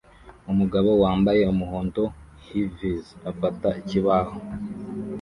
[0.51, 2.03] Umugabo wambaye umuhondo
[2.45, 4.35] hi-viz afata ikibaho